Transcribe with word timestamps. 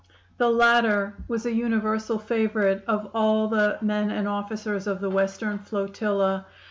"The 0.39 0.49
latter 0.49 1.13
was 1.27 1.45
a 1.45 1.51
universal 1.53 2.17
favorite 2.17 2.83
of 2.87 3.11
all 3.13 3.47
the 3.49 3.77
men 3.83 4.09
and 4.09 4.27
officers 4.27 4.87
of 4.87 4.99
the 4.99 5.11
Western 5.11 5.59
flotilla. 5.59 6.47